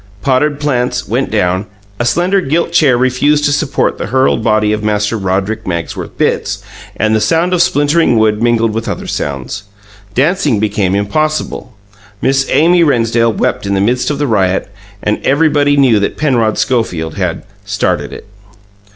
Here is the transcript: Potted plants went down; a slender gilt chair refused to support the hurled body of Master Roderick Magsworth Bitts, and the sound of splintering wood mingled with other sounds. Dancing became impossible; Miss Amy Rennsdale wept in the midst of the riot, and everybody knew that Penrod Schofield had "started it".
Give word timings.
Potted 0.23 0.59
plants 0.59 1.07
went 1.07 1.29
down; 1.29 1.67
a 1.99 2.05
slender 2.05 2.41
gilt 2.41 2.71
chair 2.71 2.97
refused 2.97 3.45
to 3.45 3.51
support 3.51 3.99
the 3.99 4.07
hurled 4.07 4.43
body 4.43 4.73
of 4.73 4.81
Master 4.83 5.15
Roderick 5.15 5.67
Magsworth 5.67 6.17
Bitts, 6.17 6.63
and 6.97 7.15
the 7.15 7.21
sound 7.21 7.53
of 7.53 7.61
splintering 7.61 8.17
wood 8.17 8.41
mingled 8.41 8.73
with 8.73 8.89
other 8.89 9.05
sounds. 9.05 9.61
Dancing 10.15 10.59
became 10.59 10.95
impossible; 10.95 11.73
Miss 12.19 12.47
Amy 12.49 12.81
Rennsdale 12.83 13.31
wept 13.33 13.67
in 13.67 13.75
the 13.75 13.79
midst 13.79 14.09
of 14.09 14.17
the 14.17 14.25
riot, 14.25 14.71
and 15.03 15.21
everybody 15.23 15.77
knew 15.77 15.99
that 15.99 16.17
Penrod 16.17 16.57
Schofield 16.57 17.13
had 17.17 17.43
"started 17.63 18.11
it". 18.11 18.25